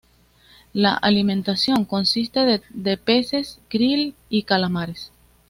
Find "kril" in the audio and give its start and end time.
3.69-4.15